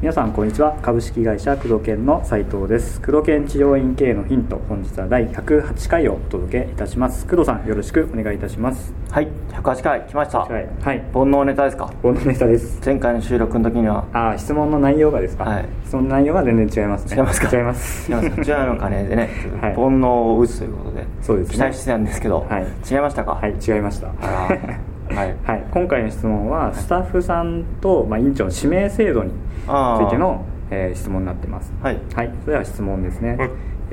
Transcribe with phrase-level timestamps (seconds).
[0.00, 0.78] 皆さんこんにちは。
[0.80, 3.00] 株式会社工藤研の斉藤です。
[3.02, 7.26] 工藤研治療院経営のヒント本日は第108回をお届けいたします。
[7.26, 8.94] 工藤さんよろしくお願いいたします。
[9.10, 10.38] はい108回来ました。
[10.38, 11.92] はい、はい、煩悩ネタですか？
[12.00, 12.80] このネタです。
[12.86, 14.06] 前回の収録の時には。
[14.14, 15.68] ああ質問の内容がですか、はい。
[15.84, 17.16] 質問の内容が全然違いますね。
[17.16, 17.56] 違いますか？
[17.56, 18.10] 違います。
[18.10, 19.28] 違いますか？10の金でね、
[19.60, 19.74] はい。
[19.74, 21.54] 煩悩を打つということでそうですね。
[21.56, 22.62] 期待してたんですけど、はい。
[22.90, 23.32] 違いましたか？
[23.34, 24.08] はい違いました。
[24.08, 25.36] はい。
[25.44, 31.72] はい、今回の質問はスタッフさんと、まあ、院長の指名制度についての、えー質問になってます。
[31.82, 31.98] はい。
[32.14, 33.48] はい、それでは質問ですね、は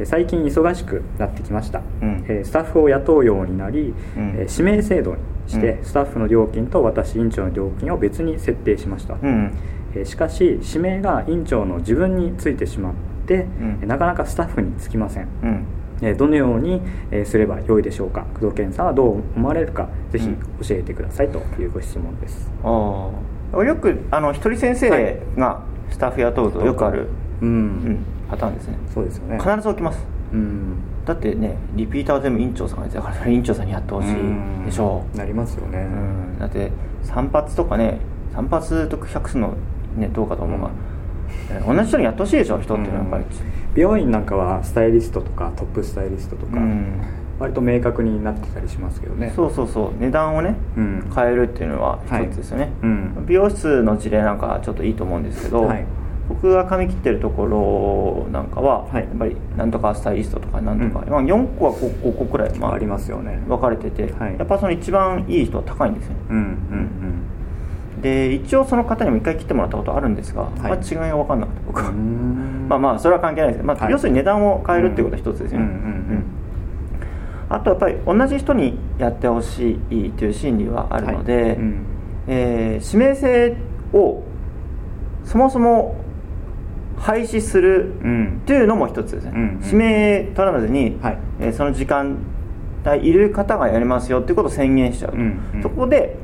[0.06, 2.26] 最近忙しくなってきました、うん。
[2.28, 4.36] えースタッフを雇うようになり、うん。
[4.38, 5.18] えー指名制度に
[5.48, 5.84] して、うん。
[5.84, 9.52] スタッフの料金と私院長の料金を別に設定しました、うん
[9.94, 12.94] えーしかし指名が院長の自分についてしまっ
[13.26, 13.46] て、
[13.86, 15.28] なかなかスタッフにつきません、
[16.18, 16.82] どのように
[17.12, 18.26] えーすればよいでしょうか？
[18.34, 19.88] 工藤健さんはどう思われるか？
[20.12, 20.38] ぜひうん。
[20.38, 23.10] 教えてくださいというご質問です、あ
[23.54, 27.08] あよくあの一人先生がスタッフ雇うとよくある、
[27.42, 27.50] うん。
[27.50, 28.78] うんパターンですね。
[28.94, 29.38] そうですよね。
[29.38, 30.00] 必ず起きます。
[30.34, 30.78] うん。
[31.06, 35.06] だってねリピーターは全部院長さんがやってたから院長さんにやってほしいでしょ。
[35.14, 36.40] うなりますよね、うん。
[36.40, 36.72] だって
[37.04, 38.00] 散髪とかね
[38.34, 39.56] 散髪と100するの
[39.96, 40.95] ねどうかと思うが、えー
[41.66, 43.26] 同じ人にやってほしいでしょ人っていうのはやっぱり、
[43.76, 47.02] 美容院なんかはスタイリストとかトップスタイリストとか、うん。
[47.40, 49.34] 割と明確になってたりしますけどね。
[49.36, 49.92] そうそうそう。
[50.00, 51.12] 値段をね、うん。
[51.14, 53.26] 変えるっていうのははい一つですよね、うん。
[53.28, 55.86] 美容室の事例なんかはちょっといいと思うんですけど、はい。
[56.30, 59.04] 僕が髪切ってるところなんかは、はい。
[59.04, 61.12] やっぱりなんとかスタイリストとかなんとか、うん。
[61.12, 63.44] まあ、4個は 5, 5個くらい、まありますよね。
[63.48, 64.36] 分かれてて、はい。
[64.40, 66.20] やっぱその一番いい人は高いんですよね。
[66.30, 67.35] うんうん
[68.06, 70.60] で一応その方にも一回切ってもらったことあるんですが、い。
[70.60, 72.66] まあ、違いが分かんなくて僕は、うんうん。
[72.70, 73.66] まあまあそれは関係ないです。
[73.66, 73.92] まあはい。
[73.92, 75.78] 要するに値段を変えるっていうことは一つですよね、うんうんう
[76.20, 76.24] ん。
[77.50, 81.56] あとやっぱり同じ人にやってほしいという心理はあるので、はい。
[81.56, 81.76] うん。
[82.28, 83.58] えー指名制
[83.92, 84.22] を
[85.24, 85.96] そもそも
[86.98, 88.42] 廃止するうん。
[88.46, 89.60] というのも一つですね、うんうん。
[89.64, 91.18] 指名取らずに、はい。
[91.40, 92.18] えーその時間
[92.86, 95.64] 帯いる方がやりますよっていうことを宣言しちゃうと、うんうん。
[95.64, 96.20] そこで、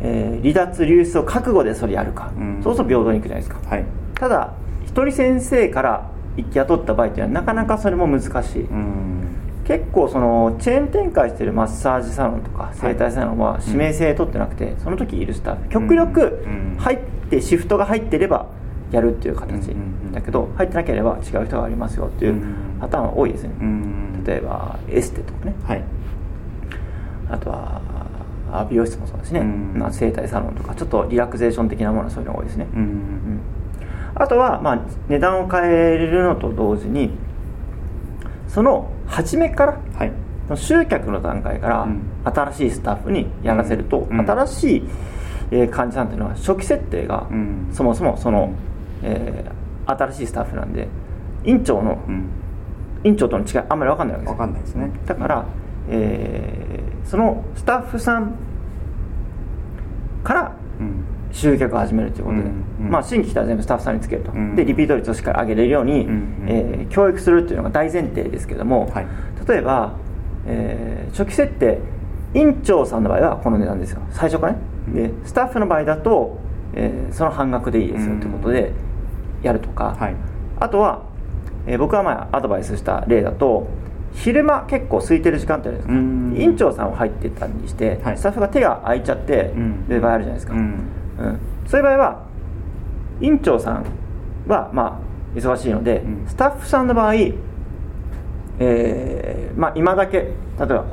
[0.00, 2.60] えー離脱流出を覚悟でそれやるか、うん。
[2.62, 3.84] そうすると平等にいくじゃないですか、はい。
[4.14, 4.52] ただ
[4.84, 6.10] 一人先生から
[6.52, 9.26] 雇った場合っていうのはなかなかそれも難しい、うん。
[9.64, 15.68] 結構そのチェーン展開してるマッサージサロンとか整体サロンは指名制取ってなくて、その時いるスタッフ。
[15.70, 16.76] 極力うん。
[16.78, 16.98] 入っ
[17.30, 18.46] てシフトが入ってれば
[18.92, 19.74] やるっていう形
[20.12, 22.54] だけど入ってなければ違う人がありますよっていううん。
[22.80, 24.24] パターンは多いですね、うん。
[24.24, 25.54] 例えばエステとかね。
[25.64, 25.82] はい。
[27.28, 27.80] あとは
[28.52, 29.74] あ美容室もそうですね、うん。
[29.78, 32.84] まあ整体サロンとかちょっとリラクゼーション的なものはそういうのが多いですね、ううん。
[32.84, 33.40] ん
[34.14, 37.10] あとは、まあ、値段を変えるのと同時に
[38.48, 40.12] その初めからはい。
[40.54, 42.00] 集客の段階からうん。
[42.24, 44.20] 新しいスタッフにやらせると、うん。
[44.20, 44.88] 新しい、
[45.50, 47.68] えー患者さんっていうのは初期設定が、うん。
[47.72, 48.52] そもそもその、
[49.02, 49.56] えー
[49.88, 50.88] 新しいスタッフなんで
[51.44, 52.28] 院長の、うん。
[53.04, 54.90] 院長との違いあんまり分かんないわけです分かんないですね。
[55.06, 55.44] だから、
[55.88, 56.55] えー
[57.06, 58.34] そのスタッフさん
[60.24, 61.04] からうん。
[61.32, 62.44] 集客を始めるということで、
[62.78, 64.56] まあ、新規来たら全部スタッフさんにつけると、うん。
[64.56, 66.06] でリピート率をしっかり上げれるように、
[66.46, 69.06] えー教育するっていうのが大前提ですけども、はい。
[69.46, 69.92] 例えば、
[70.46, 71.78] えー初期設定
[72.34, 74.00] 院長さんの場合はこの値段ですよ。
[74.12, 74.58] 最初からね、
[74.94, 76.38] でスタッフの場合だと、
[76.74, 78.72] えーその半額でいいですよということで
[79.42, 80.14] やるとか、はい。
[80.58, 81.02] あとは、
[81.66, 83.66] えー僕が前アドバイスした例だと
[84.16, 86.34] 昼間結構空いてる時間ってあるじゃないですうん。
[86.36, 88.18] か院長さんを入ってたりして、はい。
[88.18, 89.88] スタッフが手が空いちゃってうん。
[89.88, 90.60] る場合あるじゃないですか、うん。
[90.60, 91.38] うん。
[91.66, 92.22] そういう場合は
[93.20, 93.84] 院長さん
[94.48, 95.00] はま
[95.34, 96.26] あ忙しいので、うん。
[96.26, 97.14] スタッフさんの場合、
[98.58, 100.84] えーまあ、今だけ例えば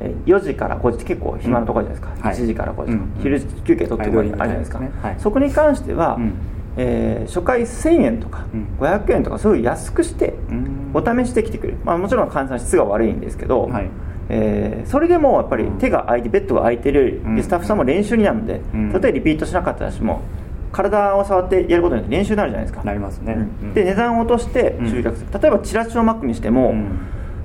[0.00, 2.36] えー4時から5時って結構暇なところじゃないですか、はい。
[2.36, 2.92] 1時から5時。
[2.92, 4.90] とか、うん昼休憩取ってくるあるじゃないですか、はい。
[5.02, 5.14] はい。
[5.18, 6.32] そこに関しては、うん
[6.76, 8.66] えー初回1000円とかうん。
[8.80, 10.90] 500円とかそういう安くしてうん。
[10.94, 13.90] お試しできてくれる、まあ、もちろん患者さん質が悪いんですけど、はい。
[14.28, 18.92] えーそれでもやっぱり手が空いてベッドが空いてる、スタッフさんも練習になるので、うん。
[18.92, 20.22] たとえリピートしなかったとしても
[20.72, 22.82] 体を触ってやることによって練習になるじゃないですか。
[22.84, 23.34] なりますね。
[23.34, 23.40] うん。
[23.68, 23.74] うん。
[23.74, 26.98] で値段を落として集客する、例えばチラシをマックにしても、うん。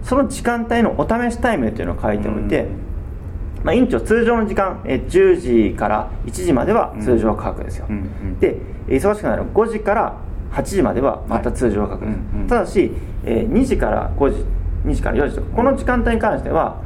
[0.04, 2.68] その時間帯のお試しタイムっていうのを書いておいて、
[3.64, 8.40] まあ、院長通常の時間、えー10時から1時までは通常価格ですよ、うんうん。
[8.40, 8.58] で
[8.88, 10.16] 忙しくなる5時から
[10.52, 12.48] 8時まではまた通常価格です、はいうんうん。
[12.48, 12.92] ただし、
[13.26, 14.46] えー2時から5時
[14.86, 16.82] 2時から4時とかこの時間帯に関しては、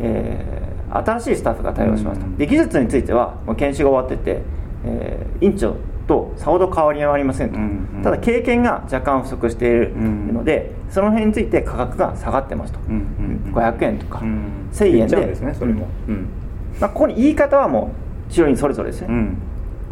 [0.00, 2.36] えー新しいスタッフが対応しますと、うん。
[2.36, 4.40] で技術についてはもう研修が終わってて、
[4.84, 5.74] えー院長
[6.06, 8.02] とさほど変わりはありませんと、うんうん。
[8.02, 13.54] ただ経験が若干不足しているうんので、その辺について価格が下がってますと、うんうんうん。
[13.54, 15.16] 500円とか、うん1000円で。
[15.46, 15.88] ねそれも。
[16.08, 16.28] うん。
[16.80, 17.90] まあ、ここに言い方はも
[18.28, 19.38] う治療院それぞれですね、うん。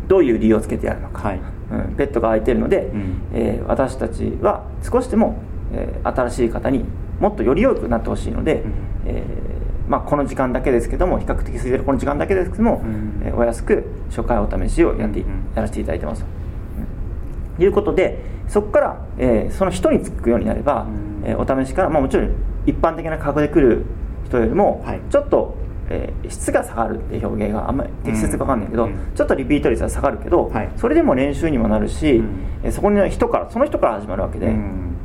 [0.07, 1.41] どういう理由をつけてやるのか、はい。
[1.73, 3.23] うん、ベッドが空いているので、ん。
[3.33, 5.37] えー私たちは少しでも、
[5.73, 6.85] えー新しい方に
[7.21, 8.73] もっとより良くなってほしいので、うん。
[9.07, 13.23] えーまあ、この時間だけですけども比較的空いてるこの時間だけですけども、うん。
[13.25, 13.85] えーお安く
[14.15, 15.37] 初回お試しをやってい、うんうん。
[15.55, 16.23] やらせていただいてます。
[16.23, 16.27] と、
[17.59, 18.19] うんいうことで
[18.49, 20.87] そこから、えーその人につくようになれば、
[21.23, 21.29] うん。
[21.29, 22.31] えーお試しから、まあ、もちろん
[22.67, 23.85] 一般的な価格で来る
[24.27, 25.01] 人よりも、はい。
[25.11, 25.55] ちょっと、
[25.89, 28.95] えー質が下がるって表現があんまり適切か分かんないけど、うん。
[29.15, 30.71] ちょっとリピート率は下がるけど、はい。
[30.77, 32.27] それでも練習にもなるし、うん。
[32.65, 34.97] えーそこに人からその人から始まるわけで、うん。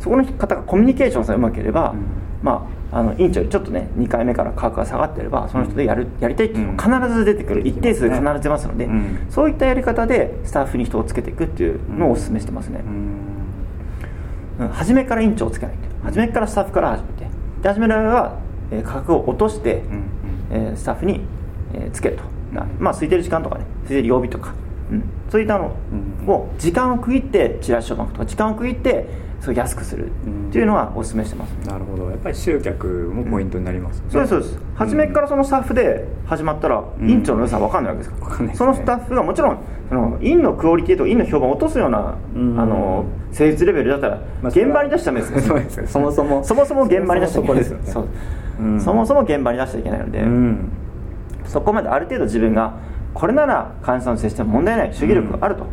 [0.00, 1.98] そこの方がコミュニケーションさえうまければ、うん。
[2.42, 9.26] まあ、あの院長よりちょっとね2回目から価格が下がってればその人でやるやりたいっていうのが必ず出てくる、うん一定数必ず出ますので、うん。
[9.30, 12.82] そういったやり方でスタッフに人をつけていくっていうのをお勧めしてますね、
[14.58, 14.66] うん。
[14.66, 14.68] うん。
[14.68, 15.82] 初めから院長をつけないと。
[16.04, 17.26] 初めからスタッフから始めて。
[17.62, 18.38] で初めの場合は、
[18.70, 20.04] えー価格を落として、うん
[20.50, 21.20] えースタッフに、
[21.72, 22.24] えーつけると、
[22.54, 24.52] なまあ空いてる時間とかね空いてる曜日とか、
[24.90, 25.76] うん、そういったの
[26.22, 26.28] うん。
[26.28, 29.06] を時間を区切ってチラシを巻くとか時間を区切って
[29.42, 30.10] そう安くするっ
[30.52, 32.08] ていうのはお勧めしてます、なるほど。
[32.10, 33.98] やっぱり集客もポイントになります。
[33.98, 34.58] よねそうですそうです。
[34.76, 37.10] 初めからそのスタッフで始まったら、ん。
[37.10, 38.30] 院長の良さは分かんないわけですから。
[38.30, 38.66] わかんないですね。
[38.66, 39.58] そのスタッフがもちろん
[39.88, 42.60] その院のクオリティと院の評判を落とすような、うん。
[42.60, 48.08] あの施術レベルだったら、まあ現場に出しちゃダメですよ そうですよそもそもそもそも現場に出しちゃいけないそもそもそこですよね。
[48.58, 48.64] そう。
[48.64, 48.80] うん。
[48.80, 50.68] そもそも現場に出しちゃいけないので、うん。
[51.46, 52.76] そこまである程度自分が
[53.14, 54.94] これなら患者さんと接しても問題ない。
[54.94, 55.66] 主義力があると、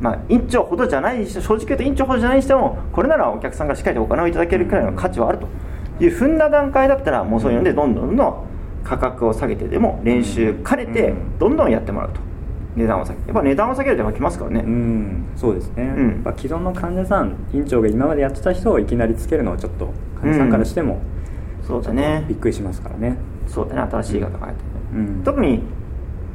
[0.00, 5.48] まあ、院長ほどじゃない正直言うと院長ほどじゃないにしてもこれならお客さんがしっかりとお金をいただけるくらいの価値はあると。
[5.98, 7.94] いう踏んだ段階だったらもうそういうのでどん。
[7.94, 8.46] どんどんどん
[8.84, 11.38] 価格を下げてでも練習兼ねてうん。
[11.38, 12.20] どんどんやってもらうと。
[12.76, 13.28] 値段を下げて。
[13.28, 15.26] やっぱ値段を下げるとやっぱきますからね、うん。
[15.34, 16.34] そうですね、うん。
[16.36, 21.00] 既存の患者さん院長が今までやってた人をいきなりつけるのはちょっと患者さんからしても、
[21.66, 22.26] そうだね。
[22.28, 23.16] びっくりしますからね。
[23.46, 23.80] そうだね。
[23.90, 24.62] 新しい方が入って
[24.94, 25.22] る、うん。
[25.24, 25.62] 特に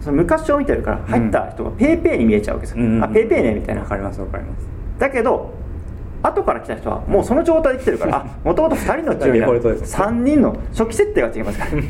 [0.02, 3.04] その昔を見てるから入った人がペーペーに見えちゃうわけですよ、うん。
[3.04, 4.68] あペーペーねみたいなわかりますわかります
[5.00, 5.54] だけど
[6.24, 10.06] 後から来た人はもうその状態で来てるからもともと2人の治療デフォルトですね。
[10.06, 11.72] 3人の初期設定が違いますから。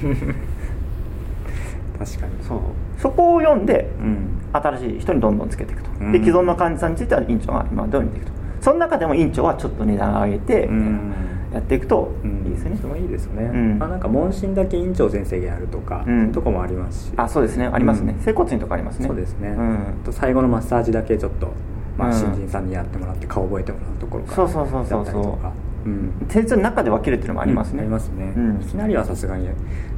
[2.06, 2.34] 確かに。
[2.48, 2.60] そう。
[2.98, 4.28] そこを読んでうん。
[4.54, 6.12] 新しい人にどんどんつけていくと、うん。
[6.12, 8.32] で既存の患者さんについては院長が今どう見ていくと。
[8.62, 11.14] その中でも院長はちょっと値段を上げてうん
[11.54, 12.46] やっていくとうん。
[12.46, 13.80] いいですよね、それもいいですよね、うん。
[13.80, 16.18] まあ、なんか問診だけ院長先生がやるとか、うん。
[16.20, 17.14] そういうとこもありますし。
[17.18, 17.68] あそうですね。
[17.68, 18.24] ありますね、うん。
[18.24, 19.08] 整骨院とかありますね。
[19.08, 19.74] そうですね、うん。
[19.74, 21.52] あと最後のマッサージだけちょっと、
[21.98, 22.14] まあ、うん。
[22.14, 25.52] 新人さんにやってもらって顔覚えてもらうところからそうそうそうそうやったりとか。
[25.86, 26.12] うん。
[26.30, 28.62] 施術の中で分けるっていうのもありますね、ありますね、うん。
[28.62, 29.54] いきなりはさすがに、ま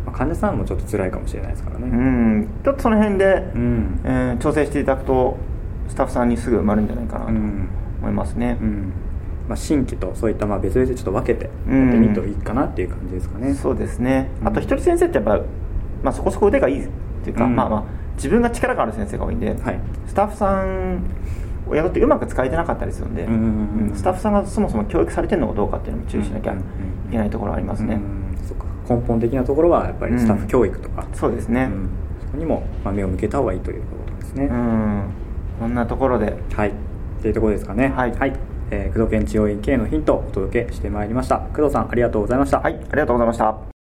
[0.08, 1.88] あ、患者さんもちょっと辛いかもしれないですからね。
[1.88, 2.48] うん。
[2.64, 4.00] ちょっとその辺で、うん。
[4.04, 5.38] えー調整していただくと
[5.90, 7.68] スタッフさんにすぐ埋まるんじゃないかなとうん。
[8.02, 8.94] 思いますね、うん
[9.48, 12.02] まあ、新規とそういったまあ別々でちょっと分けてやってうん。
[12.02, 14.48] みるといいかなっていう感じですかね、そうですね、うん。
[14.48, 15.42] あと一人先生ってやっぱ、
[16.02, 16.90] まあ、そこそこ腕がいいっ
[17.24, 17.56] ていうか、うん。
[17.56, 17.84] まあまあ
[18.16, 19.80] 自分が力がある先生が多いんで、はい。
[20.08, 21.04] スタッフさん
[21.68, 23.44] を雇ってうまく使えてなかったりするんで、うんうんう
[23.86, 23.96] んうん。
[23.96, 26.56] スタッフさんがそもそも教育されてるのかどうかっていうのも注意しなきゃい
[27.12, 28.00] けないところはありますね、
[28.90, 31.64] 根本的なところはやっぱりスタッフ教育とか、そうですね。
[31.64, 31.90] うん。
[32.22, 35.04] そこにもまあ目を向けた方がいいということですね、うん。
[35.60, 36.38] こんなところで。
[36.54, 36.70] はい。
[36.70, 36.74] っ
[37.22, 37.90] ていうところですかね。
[37.90, 38.14] はい
[38.72, 41.40] えー工藤県治療院経営のヒントをお届けしてまいりました。
[41.40, 42.60] 工藤さんありがとうございました。
[42.60, 43.73] はいありがとうございました。